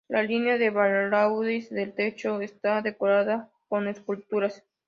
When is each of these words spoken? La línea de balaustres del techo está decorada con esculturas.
La 0.07 0.23
línea 0.23 0.57
de 0.57 0.71
balaustres 0.71 1.69
del 1.69 1.93
techo 1.93 2.41
está 2.41 2.81
decorada 2.81 3.51
con 3.69 3.87
esculturas. 3.87 4.63